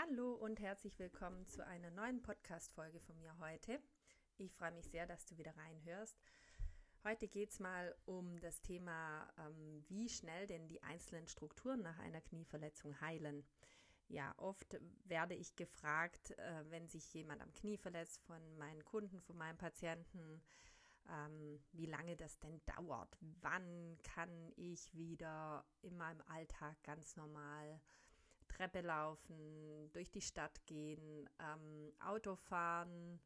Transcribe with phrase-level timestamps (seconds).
[0.00, 3.80] Hallo und herzlich willkommen zu einer neuen Podcast-Folge von mir heute.
[4.36, 6.16] Ich freue mich sehr, dass du wieder reinhörst.
[7.02, 11.98] Heute geht es mal um das Thema, ähm, wie schnell denn die einzelnen Strukturen nach
[11.98, 13.44] einer Knieverletzung heilen.
[14.06, 19.20] Ja, oft werde ich gefragt, äh, wenn sich jemand am Knie verletzt von meinen Kunden,
[19.20, 20.40] von meinen Patienten,
[21.08, 23.18] ähm, wie lange das denn dauert.
[23.40, 27.80] Wann kann ich wieder in meinem Alltag ganz normal
[28.58, 33.20] Treppe laufen, durch die Stadt gehen, ähm, Auto fahren,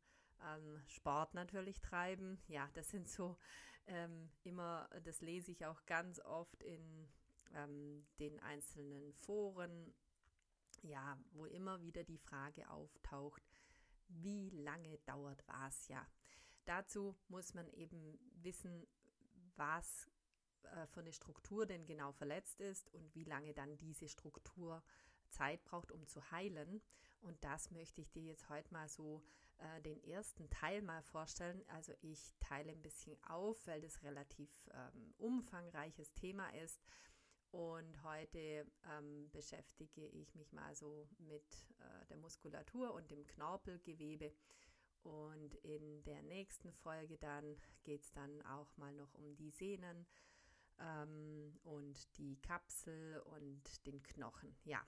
[0.45, 2.38] ähm, Sport natürlich treiben.
[2.48, 3.38] Ja, das sind so
[3.87, 7.09] ähm, immer, das lese ich auch ganz oft in
[7.55, 9.95] ähm, den einzelnen Foren,
[10.83, 13.43] ja, wo immer wieder die Frage auftaucht,
[14.09, 16.07] wie lange dauert was ja.
[16.66, 18.87] Dazu muss man eben wissen,
[19.57, 20.10] was
[20.65, 24.83] äh, für eine Struktur denn genau verletzt ist und wie lange dann diese Struktur
[25.33, 26.81] Zeit braucht, um zu heilen.
[27.21, 29.23] Und das möchte ich dir jetzt heute mal so
[29.59, 31.63] äh, den ersten Teil mal vorstellen.
[31.69, 36.80] Also ich teile ein bisschen auf, weil das relativ ähm, umfangreiches Thema ist.
[37.51, 44.33] Und heute ähm, beschäftige ich mich mal so mit äh, der Muskulatur und dem Knorpelgewebe.
[45.02, 50.07] Und in der nächsten Folge dann geht es dann auch mal noch um die Sehnen
[50.79, 54.57] ähm, und die Kapsel und den Knochen.
[54.65, 54.83] Ja,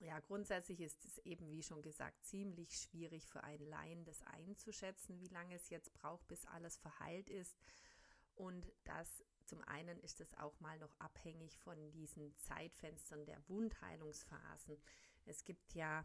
[0.00, 5.20] ja, grundsätzlich ist es eben, wie schon gesagt, ziemlich schwierig für einen Laien, das einzuschätzen,
[5.20, 7.56] wie lange es jetzt braucht, bis alles verheilt ist.
[8.34, 14.76] Und das zum einen ist es auch mal noch abhängig von diesen Zeitfenstern der Wundheilungsphasen.
[15.24, 16.04] Es gibt ja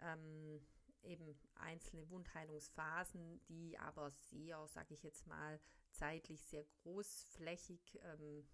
[0.00, 0.66] ähm,
[1.02, 8.48] eben einzelne Wundheilungsphasen, die aber sehr, sage ich jetzt mal, zeitlich sehr großflächig ähm,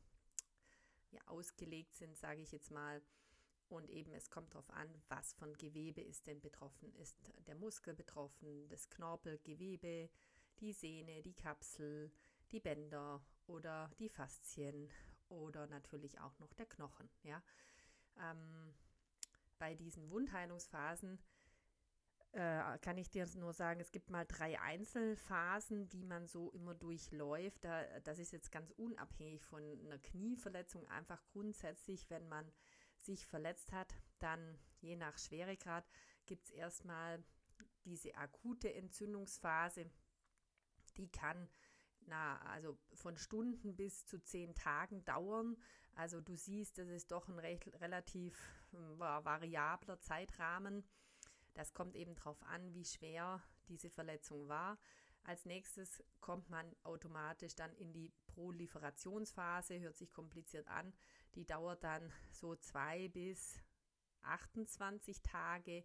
[1.11, 3.03] ja, ausgelegt sind, sage ich jetzt mal.
[3.69, 6.95] Und eben, es kommt darauf an, was von Gewebe ist denn betroffen.
[6.97, 10.11] Ist der Muskel betroffen, das Knorpelgewebe,
[10.61, 12.13] die Sehne, die Kapsel,
[12.53, 14.91] die Bänder oder die Faszien
[15.29, 17.09] oder natürlich auch noch der Knochen.
[17.23, 17.43] Ja?
[18.21, 18.75] Ähm,
[19.59, 21.19] bei diesen Wundheilungsphasen
[22.33, 26.75] äh, kann ich dir nur sagen, es gibt mal drei Einzelphasen, die man so immer
[26.75, 27.65] durchläuft.
[27.65, 32.51] Da, das ist jetzt ganz unabhängig von einer Knieverletzung, einfach grundsätzlich, wenn man
[33.05, 35.89] sich verletzt hat, dann je nach Schweregrad
[36.27, 37.23] gibt es erstmal
[37.85, 39.91] diese akute Entzündungsphase.
[40.97, 41.49] Die kann
[42.07, 45.57] na, also von Stunden bis zu zehn Tagen dauern.
[45.95, 48.37] Also du siehst, das ist doch ein recht, relativ
[48.73, 50.85] äh, variabler Zeitrahmen.
[51.55, 54.79] Das kommt eben darauf an, wie schwer diese Verletzung war.
[55.23, 60.93] Als nächstes kommt man automatisch dann in die Proliferationsphase, hört sich kompliziert an.
[61.35, 63.61] Die dauert dann so zwei bis
[64.23, 65.85] 28 Tage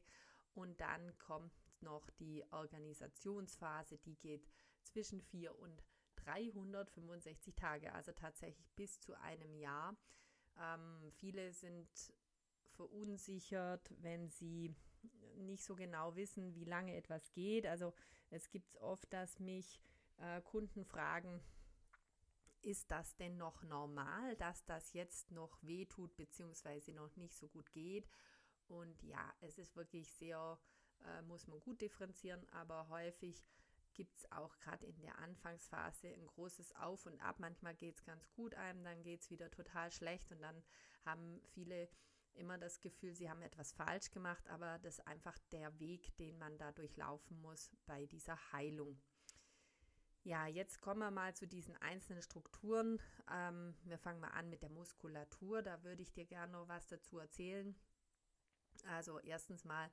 [0.54, 4.48] und dann kommt noch die Organisationsphase, die geht
[4.84, 5.84] zwischen 4 und
[6.18, 9.96] 365 Tage, also tatsächlich bis zu einem Jahr.
[10.58, 11.90] Ähm, viele sind
[12.72, 14.76] verunsichert, wenn sie
[15.38, 17.66] nicht so genau wissen, wie lange etwas geht.
[17.66, 17.94] Also
[18.30, 19.82] es gibt oft, dass mich
[20.18, 21.42] äh, Kunden fragen,
[22.62, 26.94] ist das denn noch normal, dass das jetzt noch wehtut bzw.
[26.94, 28.10] noch nicht so gut geht?
[28.68, 30.60] Und ja, es ist wirklich sehr,
[31.06, 33.44] äh, muss man gut differenzieren, aber häufig
[33.94, 37.40] gibt es auch gerade in der Anfangsphase ein großes Auf und Ab.
[37.40, 40.64] Manchmal geht es ganz gut einem, dann geht es wieder total schlecht und dann
[41.04, 41.90] haben viele
[42.34, 46.38] immer das Gefühl, sie haben etwas falsch gemacht, aber das ist einfach der Weg, den
[46.38, 49.02] man da durchlaufen muss bei dieser Heilung.
[50.24, 53.02] Ja, jetzt kommen wir mal zu diesen einzelnen Strukturen.
[53.32, 55.62] Ähm, wir fangen mal an mit der Muskulatur.
[55.62, 57.76] Da würde ich dir gerne noch was dazu erzählen.
[58.86, 59.90] Also erstens mal,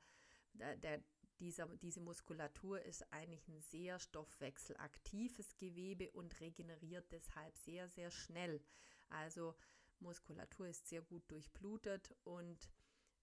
[0.52, 1.02] der, der,
[1.38, 8.60] dieser, diese Muskulatur ist eigentlich ein sehr stoffwechselaktives Gewebe und regeneriert deshalb sehr, sehr schnell.
[9.08, 9.54] Also
[10.00, 12.70] Muskulatur ist sehr gut durchblutet und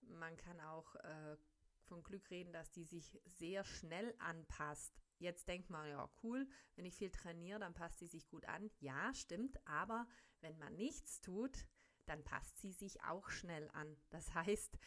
[0.02, 1.38] man kann auch äh,
[1.84, 6.84] von Glück reden, dass die sich sehr schnell anpasst Jetzt denkt man, ja, cool, wenn
[6.84, 8.70] ich viel trainiere, dann passt sie sich gut an.
[8.82, 10.06] Ja, stimmt, aber
[10.42, 11.66] wenn man nichts tut,
[12.06, 13.96] dann passt sie sich auch schnell an.
[14.10, 14.78] Das heißt,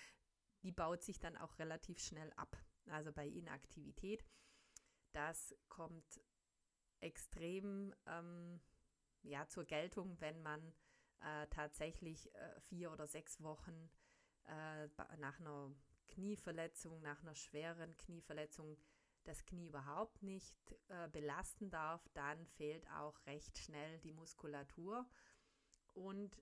[0.63, 2.55] die baut sich dann auch relativ schnell ab.
[2.91, 4.27] Also bei Inaktivität.
[5.13, 6.21] Das kommt
[7.01, 8.61] extrem ähm,
[9.23, 10.75] ja, zur Geltung, wenn man
[11.21, 13.89] äh, tatsächlich äh, vier oder sechs Wochen
[14.45, 14.87] äh,
[15.17, 15.75] nach einer
[16.09, 18.77] Knieverletzung, nach einer schweren Knieverletzung
[19.27, 20.55] das Knie überhaupt nicht
[20.89, 25.07] äh, belasten darf, dann fehlt auch recht schnell die Muskulatur.
[25.95, 26.41] Und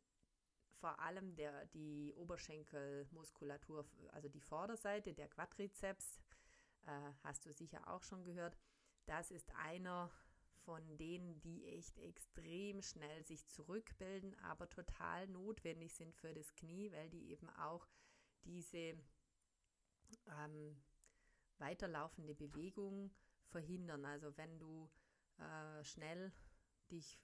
[0.81, 6.21] vor allem der, die Oberschenkelmuskulatur, also die Vorderseite, der Quadrizeps,
[6.87, 8.59] äh, hast du sicher auch schon gehört.
[9.07, 10.11] Das ist einer
[10.65, 16.91] von denen, die echt extrem schnell sich zurückbilden, aber total notwendig sind für das Knie,
[16.93, 17.87] weil die eben auch
[18.45, 18.95] diese
[20.27, 20.77] ähm,
[21.59, 23.11] weiterlaufende Bewegung
[23.47, 24.05] verhindern.
[24.05, 24.91] Also wenn du
[25.39, 26.33] äh, schnell
[26.91, 27.19] dich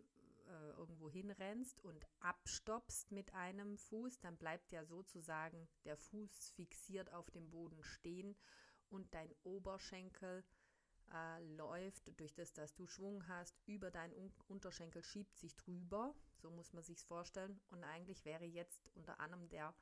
[0.46, 7.12] äh, irgendwo hinrennst und abstoppst mit einem Fuß, dann bleibt ja sozusagen der Fuß fixiert
[7.12, 8.36] auf dem Boden stehen
[8.88, 10.44] und dein Oberschenkel
[11.12, 16.14] äh, läuft durch das, dass du Schwung hast, über deinen Un Unterschenkel schiebt sich drüber,
[16.36, 17.60] so muss man sich vorstellen.
[17.70, 19.74] Und eigentlich wäre jetzt unter anderem der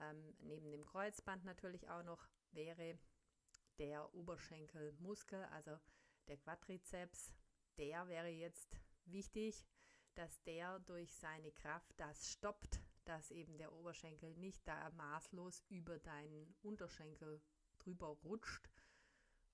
[0.00, 2.98] ähm, neben dem Kreuzband natürlich auch noch wäre
[3.78, 5.78] der Oberschenkelmuskel, also
[6.28, 7.32] der Quadrizeps,
[7.78, 8.76] der wäre jetzt
[9.06, 9.66] wichtig,
[10.14, 15.98] dass der durch seine Kraft das stoppt, dass eben der Oberschenkel nicht da maßlos über
[15.98, 17.40] deinen Unterschenkel
[17.78, 18.68] drüber rutscht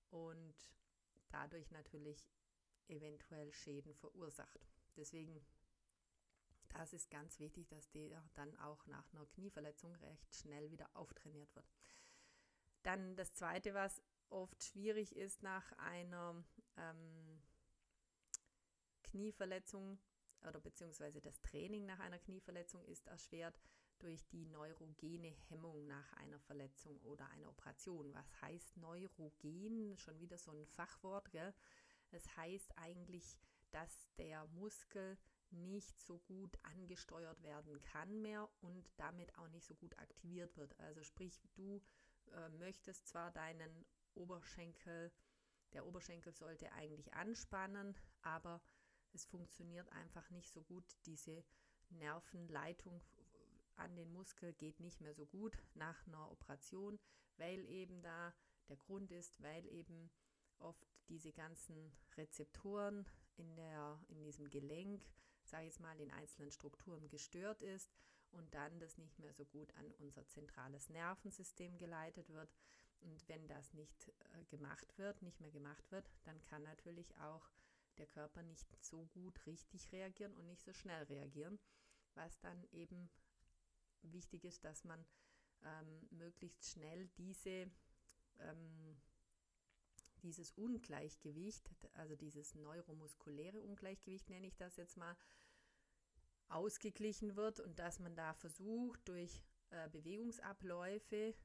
[0.09, 0.55] und
[1.29, 2.29] dadurch natürlich
[2.87, 4.67] eventuell Schäden verursacht.
[4.95, 5.45] Deswegen,
[6.69, 11.53] das ist ganz wichtig, dass der dann auch nach einer Knieverletzung recht schnell wieder auftrainiert
[11.55, 11.71] wird.
[12.83, 16.43] Dann das Zweite, was oft schwierig ist nach einer
[16.77, 17.41] ähm,
[19.03, 19.99] Knieverletzung
[20.47, 23.59] oder beziehungsweise das Training nach einer Knieverletzung ist erschwert
[23.99, 28.13] durch die neurogene Hemmung nach einer Verletzung oder einer Operation.
[28.13, 29.97] Was heißt neurogen?
[29.97, 31.29] Schon wieder so ein Fachwort.
[32.11, 33.37] Es heißt eigentlich,
[33.71, 35.17] dass der Muskel
[35.51, 40.79] nicht so gut angesteuert werden kann mehr und damit auch nicht so gut aktiviert wird.
[40.79, 41.81] Also sprich, du
[42.33, 45.11] äh, möchtest zwar deinen Oberschenkel,
[45.73, 48.61] der Oberschenkel sollte eigentlich anspannen, aber
[49.13, 50.83] es funktioniert einfach nicht so gut.
[51.05, 51.43] Diese
[51.89, 53.01] Nervenleitung
[53.75, 56.99] an den Muskel geht nicht mehr so gut nach einer Operation,
[57.37, 58.33] weil eben da
[58.67, 60.11] der Grund ist, weil eben
[60.59, 63.05] oft diese ganzen Rezeptoren
[63.37, 65.03] in, der, in diesem Gelenk,
[65.43, 67.91] sage ich jetzt mal, in einzelnen Strukturen gestört ist
[68.31, 72.53] und dann das nicht mehr so gut an unser zentrales Nervensystem geleitet wird.
[73.01, 77.49] Und wenn das nicht äh, gemacht wird, nicht mehr gemacht wird, dann kann natürlich auch
[77.97, 81.59] der Körper nicht so gut richtig reagieren und nicht so schnell reagieren,
[82.15, 83.09] was dann eben
[84.01, 85.05] wichtig ist, dass man
[85.63, 87.69] ähm, möglichst schnell diese,
[88.39, 88.97] ähm,
[90.23, 95.15] dieses Ungleichgewicht, also dieses neuromuskuläre Ungleichgewicht nenne ich das jetzt mal,
[96.49, 101.35] ausgeglichen wird und dass man da versucht, durch äh, Bewegungsabläufe,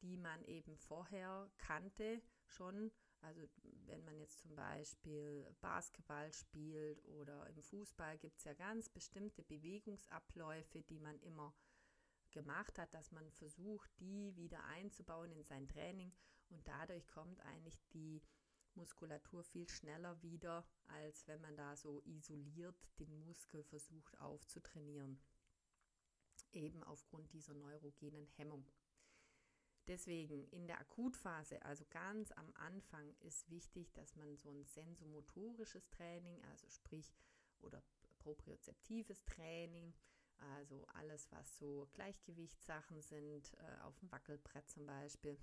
[0.00, 3.42] die man eben vorher kannte, schon, also
[3.86, 9.42] wenn man jetzt zum Beispiel Basketball spielt oder im Fußball gibt es ja ganz bestimmte
[9.42, 11.54] Bewegungsabläufe, die man immer
[12.30, 16.12] gemacht hat, dass man versucht, die wieder einzubauen in sein Training.
[16.48, 18.22] Und dadurch kommt eigentlich die
[18.76, 25.20] Muskulatur viel schneller wieder, als wenn man da so isoliert den Muskel versucht aufzutrainieren.
[26.52, 28.66] Eben aufgrund dieser neurogenen Hemmung.
[29.88, 35.88] Deswegen in der Akutphase, also ganz am Anfang, ist wichtig, dass man so ein sensomotorisches
[35.90, 37.12] Training, also sprich
[37.60, 37.82] oder
[38.18, 39.92] propriozeptives Training,
[40.56, 45.38] also alles, was so Gleichgewichtssachen sind, äh, auf dem Wackelbrett zum Beispiel,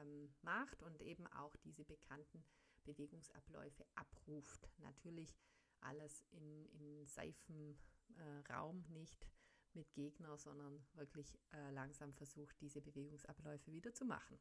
[0.00, 2.44] ähm, macht und eben auch diese bekannten
[2.84, 4.68] Bewegungsabläufe abruft.
[4.78, 5.36] Natürlich
[5.80, 7.78] alles in, in seifem
[8.16, 9.26] äh, nicht
[9.74, 14.38] mit Gegner, sondern wirklich äh, langsam versucht, diese Bewegungsabläufe wieder zu machen.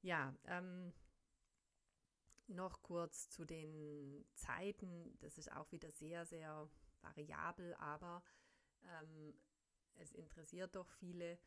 [0.00, 0.92] Ja, ähm,
[2.46, 5.16] noch kurz zu den Zeiten.
[5.20, 6.68] Das ist auch wieder sehr, sehr
[7.02, 8.22] variabel, aber
[8.84, 9.34] ähm,
[9.94, 11.38] es interessiert doch viele.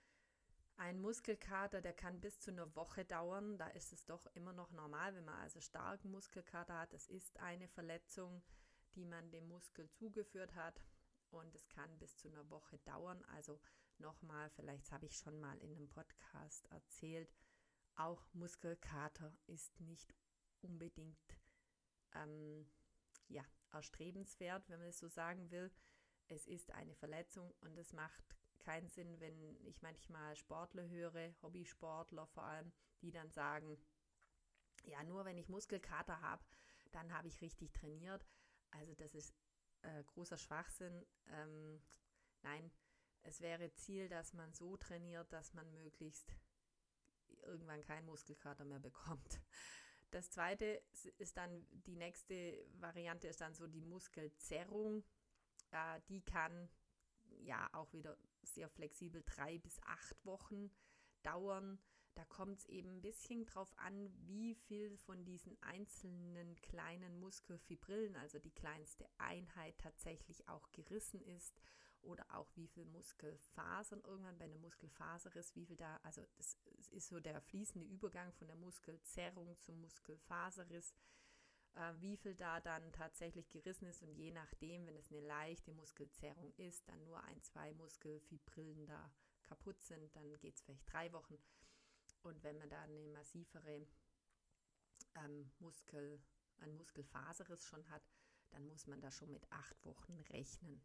[0.78, 3.58] Ein Muskelkater, der kann bis zu einer Woche dauern.
[3.58, 6.94] Da ist es doch immer noch normal, wenn man also starken Muskelkater hat.
[6.94, 8.44] Es ist eine Verletzung,
[8.96, 10.82] die man dem Muskel zugeführt hat.
[11.32, 13.24] Und es kann bis zu einer Woche dauern.
[13.36, 13.60] Also
[13.98, 17.34] nochmal, vielleicht habe ich schon mal in einem Podcast erzählt,
[17.96, 20.14] auch Muskelkater ist nicht
[20.62, 21.40] unbedingt
[22.14, 22.70] ähm,
[23.30, 25.72] ja, erstrebenswert, wenn man es so sagen will
[26.28, 32.26] es ist eine Verletzung und es macht keinen Sinn, wenn ich manchmal Sportler höre, Hobbysportler
[32.28, 33.78] vor allem, die dann sagen,
[34.84, 36.44] ja, nur wenn ich Muskelkater habe,
[36.92, 38.26] dann habe ich richtig trainiert.
[38.72, 39.34] Also das ist
[39.82, 41.06] äh, großer Schwachsinn.
[41.28, 41.82] Ähm,
[42.42, 42.72] nein,
[43.24, 46.36] es wäre Ziel, dass man so trainiert, dass man möglichst
[47.44, 49.40] irgendwann keinen Muskelkater mehr bekommt.
[50.12, 50.82] Das zweite
[51.18, 55.04] ist dann, die nächste Variante ist dann so die Muskelzerrung
[55.72, 56.70] äh, die kann
[57.42, 60.72] ja auch wieder sehr flexibel drei bis acht Wochen
[61.24, 61.80] dauern.
[62.16, 68.16] Da kommt es eben ein bisschen drauf an, wie viel von diesen einzelnen kleinen Muskelfibrillen,
[68.16, 71.60] also die kleinste Einheit, tatsächlich auch gerissen ist
[72.02, 76.58] oder auch wie viel Muskelfasern irgendwann bei einer Muskelfaserriss, wie viel da, also das
[76.92, 80.94] ist so der fließende Übergang von der Muskelzerrung zum Muskelfaserriss,
[81.76, 85.72] äh, wie viel da dann tatsächlich gerissen ist und je nachdem, wenn es eine leichte
[85.74, 89.12] Muskelzerrung ist, dann nur ein, zwei Muskelfibrillen da
[89.44, 91.38] kaputt sind, dann geht es vielleicht drei Wochen.
[92.24, 93.88] Und wenn man da eine massivere
[95.16, 96.22] ähm, Muskel,
[96.58, 98.04] ein Muskelfaserriss schon hat,
[98.50, 100.82] dann muss man da schon mit acht Wochen rechnen.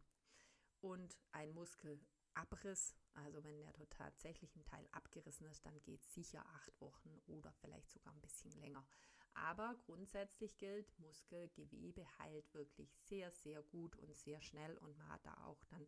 [0.81, 6.45] Und ein Muskelabriss, also wenn der tatsächlich ein Teil abgerissen ist, dann geht es sicher
[6.47, 8.85] acht Wochen oder vielleicht sogar ein bisschen länger.
[9.33, 15.25] Aber grundsätzlich gilt, Muskelgewebe heilt wirklich sehr, sehr gut und sehr schnell und man hat
[15.25, 15.87] da auch dann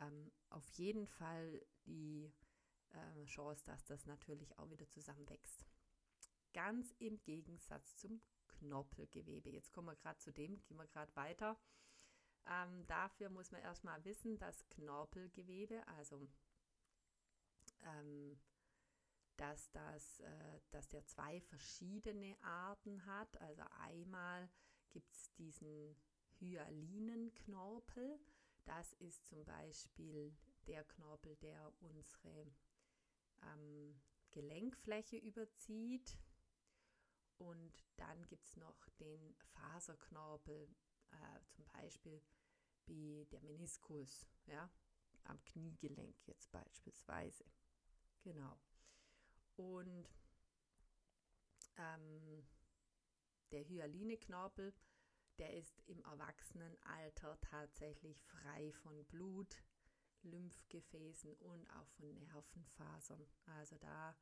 [0.00, 2.32] ähm, auf jeden Fall die
[2.90, 5.64] äh, Chance, dass das natürlich auch wieder zusammenwächst.
[6.52, 9.50] Ganz im Gegensatz zum Knorpelgewebe.
[9.50, 11.58] Jetzt kommen wir gerade zu dem, gehen wir gerade weiter.
[12.46, 16.28] Ähm, dafür muss man erstmal wissen, dass Knorpelgewebe, also
[17.82, 18.38] ähm,
[19.36, 23.40] dass, das, äh, dass der zwei verschiedene Arten hat.
[23.40, 24.48] Also einmal
[24.90, 25.96] gibt es diesen
[26.38, 28.18] Hyalinenknorpel.
[28.64, 30.36] Das ist zum Beispiel
[30.66, 32.46] der Knorpel, der unsere
[33.42, 34.00] ähm,
[34.30, 36.18] Gelenkfläche überzieht.
[37.36, 40.68] Und dann gibt es noch den Faserknorpel,
[41.10, 42.22] äh, zum Beispiel
[42.86, 44.70] wie der Meniskus, ja,
[45.24, 47.44] am Kniegelenk jetzt beispielsweise.
[48.22, 48.58] Genau.
[49.56, 50.08] Und
[51.76, 52.44] ähm,
[53.50, 54.74] der Hyaline-Knorpel,
[55.38, 59.62] der ist im Erwachsenenalter tatsächlich frei von Blut,
[60.22, 63.26] Lymphgefäßen und auch von Nervenfasern.
[63.46, 64.16] Also da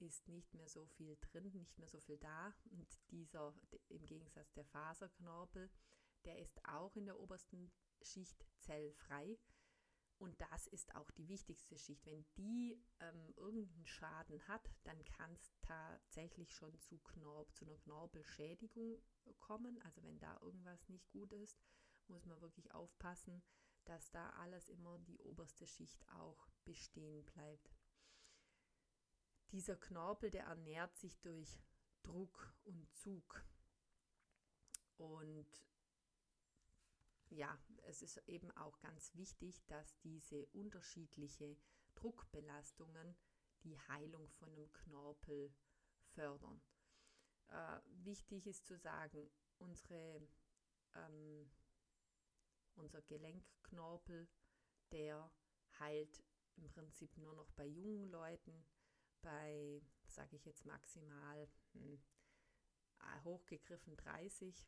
[0.00, 2.54] ist nicht mehr so viel drin, nicht mehr so viel da.
[2.70, 3.54] Und dieser,
[3.88, 5.70] im Gegensatz der Faserknorpel,
[6.24, 7.70] der ist auch in der obersten
[8.02, 9.38] Schicht zellfrei.
[10.18, 12.04] Und das ist auch die wichtigste Schicht.
[12.04, 17.76] Wenn die ähm, irgendeinen Schaden hat, dann kann es tatsächlich schon zu, Knorp, zu einer
[17.76, 19.00] Knorpelschädigung
[19.38, 19.80] kommen.
[19.82, 21.56] Also wenn da irgendwas nicht gut ist,
[22.08, 23.42] muss man wirklich aufpassen,
[23.84, 27.70] dass da alles immer die oberste Schicht auch bestehen bleibt.
[29.52, 31.62] Dieser Knorpel, der ernährt sich durch
[32.02, 33.44] Druck und Zug.
[34.96, 35.46] Und
[37.30, 41.56] ja, es ist eben auch ganz wichtig, dass diese unterschiedlichen
[41.94, 43.16] Druckbelastungen
[43.64, 45.52] die Heilung von einem Knorpel
[46.06, 46.60] fördern.
[47.48, 50.26] Äh, wichtig ist zu sagen, unsere,
[50.94, 51.50] ähm,
[52.76, 54.28] unser Gelenkknorpel,
[54.92, 55.30] der
[55.80, 56.22] heilt
[56.56, 58.64] im Prinzip nur noch bei jungen Leuten,
[59.20, 62.00] bei, sage ich jetzt maximal, hm,
[63.24, 64.66] hochgegriffen 30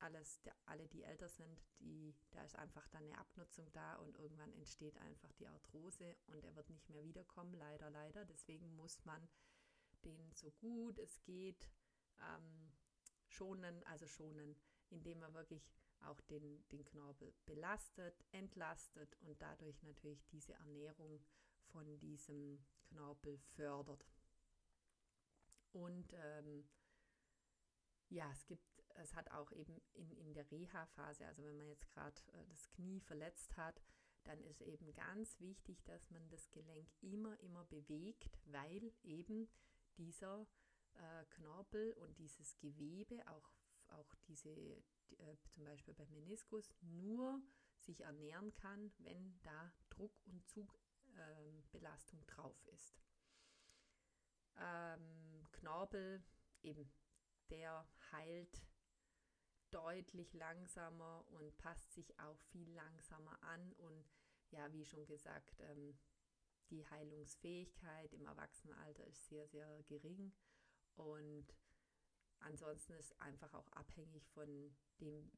[0.00, 4.16] alles, der, alle, die älter sind, die, da ist einfach dann eine Abnutzung da und
[4.18, 8.24] irgendwann entsteht einfach die Arthrose und er wird nicht mehr wiederkommen, leider, leider.
[8.24, 9.28] Deswegen muss man
[10.04, 11.68] den so gut es geht
[12.20, 12.72] ähm,
[13.28, 14.56] schonen, also schonen,
[14.90, 21.22] indem man wirklich auch den, den Knorpel belastet, entlastet und dadurch natürlich diese Ernährung
[21.72, 24.04] von diesem Knorpel fördert.
[25.72, 26.68] Und ähm,
[28.08, 28.69] ja, es gibt
[29.00, 32.68] es hat auch eben in, in der Reha-Phase, also wenn man jetzt gerade äh, das
[32.70, 33.82] Knie verletzt hat,
[34.24, 39.48] dann ist eben ganz wichtig, dass man das Gelenk immer, immer bewegt, weil eben
[39.96, 40.46] dieser
[40.94, 43.50] äh, Knorpel und dieses Gewebe, auch,
[43.88, 44.54] auch diese,
[45.08, 47.40] die, äh, zum Beispiel beim Meniskus, nur
[47.78, 53.00] sich ernähren kann, wenn da Druck und Zugbelastung ähm, drauf ist.
[54.58, 56.22] Ähm, Knorpel,
[56.62, 56.92] eben,
[57.48, 58.62] der heilt
[59.70, 63.72] deutlich langsamer und passt sich auch viel langsamer an.
[63.74, 64.04] Und
[64.50, 65.98] ja, wie schon gesagt, ähm,
[66.70, 70.32] die Heilungsfähigkeit im Erwachsenenalter ist sehr, sehr gering.
[70.96, 71.46] Und
[72.40, 75.30] ansonsten ist einfach auch abhängig von dem,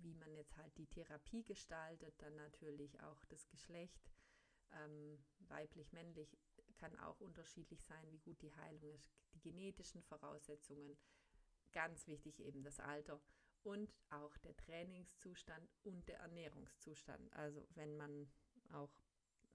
[0.00, 4.10] wie man jetzt halt die Therapie gestaltet, dann natürlich auch das Geschlecht.
[4.72, 5.18] Ähm,
[5.48, 6.36] weiblich, männlich
[6.76, 10.96] kann auch unterschiedlich sein, wie gut die Heilung ist, die genetischen Voraussetzungen.
[11.72, 13.20] Ganz wichtig eben das Alter
[13.62, 17.32] und auch der Trainingszustand und der Ernährungszustand.
[17.34, 18.30] Also wenn man
[18.72, 18.92] auch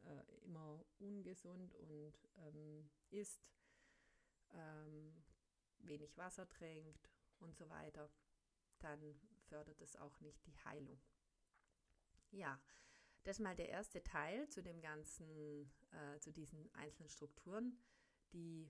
[0.06, 3.50] äh, immer ungesund und ähm, isst,
[4.52, 5.24] ähm,
[5.80, 8.10] wenig Wasser trinkt und so weiter,
[8.80, 11.00] dann fördert es auch nicht die Heilung.
[12.32, 12.60] Ja,
[13.24, 17.78] Das ist mal der erste Teil zu dem ganzen, äh, zu diesen einzelnen Strukturen,
[18.34, 18.70] die,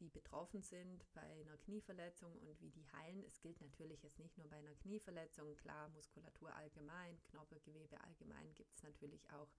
[0.00, 3.22] die betroffen sind bei einer Knieverletzung und wie die heilen.
[3.24, 8.74] Es gilt natürlich jetzt nicht nur bei einer Knieverletzung, klar, Muskulatur allgemein, Knorpelgewebe allgemein gibt
[8.74, 9.50] es natürlich auch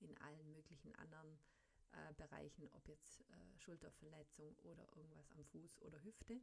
[0.00, 1.38] in allen möglichen anderen
[1.92, 6.40] äh, Bereichen, ob jetzt äh, Schulterverletzung oder irgendwas am Fuß oder Hüfte.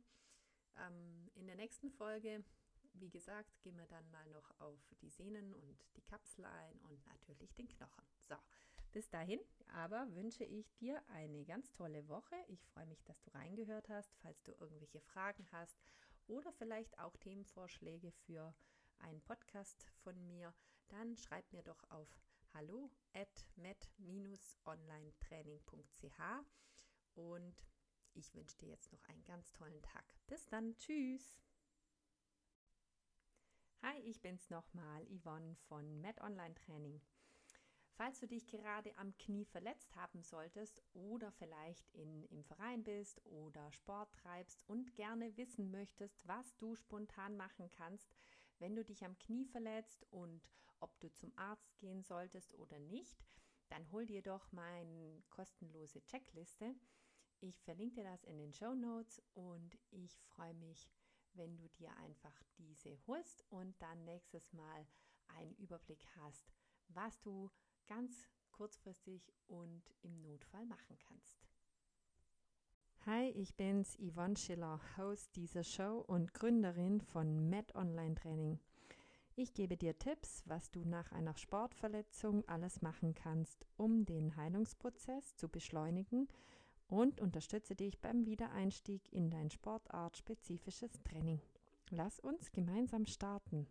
[0.78, 2.44] Ähm, in der nächsten Folge
[3.00, 7.06] wie gesagt, gehen wir dann mal noch auf die Sehnen und die Kapsel ein und
[7.08, 8.06] natürlich den Knochen.
[8.28, 8.36] So,
[8.96, 9.40] bis dahin
[9.74, 12.38] aber wünsche ich dir eine ganz tolle Woche.
[12.48, 14.16] Ich freue mich, dass du reingehört hast.
[14.22, 15.78] Falls du irgendwelche Fragen hast
[16.28, 18.56] oder vielleicht auch Themenvorschläge für
[19.00, 20.54] einen Podcast von mir,
[20.88, 22.08] dann schreib mir doch auf
[22.54, 26.22] hallo at met-onlinetraining.ch
[27.16, 27.68] und
[28.14, 30.06] ich wünsche dir jetzt noch einen ganz tollen Tag.
[30.26, 31.38] Bis dann, tschüss!
[33.82, 37.02] Hi, ich bin's nochmal, Yvonne von Med Online Training.
[37.98, 43.26] Falls du dich gerade am Knie verletzt haben solltest oder vielleicht in, im Verein bist
[43.26, 48.12] oder Sport treibst und gerne wissen möchtest, was du spontan machen kannst,
[48.60, 50.50] wenn du dich am Knie verletzt und
[50.82, 53.18] ob du zum Arzt gehen solltest oder nicht,
[53.70, 56.76] dann hol dir doch meine kostenlose Checkliste.
[57.40, 60.90] Ich verlinke dir das in den Show Notes und ich freue mich,
[61.34, 64.86] wenn du dir einfach diese holst und dann nächstes Mal
[65.28, 66.52] einen Überblick hast,
[66.90, 67.50] was du
[67.88, 71.46] ganz kurzfristig und im Notfall machen kannst.
[73.06, 78.60] Hi, ich bin's Yvonne Schiller, Host dieser Show und Gründerin von Med Online Training.
[79.36, 85.36] Ich gebe dir Tipps, was du nach einer Sportverletzung alles machen kannst, um den Heilungsprozess
[85.36, 86.30] zu beschleunigen
[86.88, 91.42] und unterstütze dich beim Wiedereinstieg in dein sportartspezifisches Training.
[91.92, 93.68] Lass uns gemeinsam starten.